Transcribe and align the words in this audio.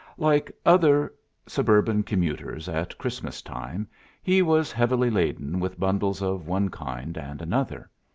Like 0.17 0.51
other 0.65 1.13
suburban 1.47 2.01
commuters 2.01 2.67
at 2.67 2.97
Christmas 2.97 3.39
time, 3.43 3.87
he 4.23 4.41
was 4.41 4.71
heavily 4.71 5.11
laden 5.11 5.59
with 5.59 5.79
bundles 5.79 6.23
of 6.23 6.47
one 6.47 6.69
kind 6.69 7.15
and 7.19 7.39
another. 7.39 7.87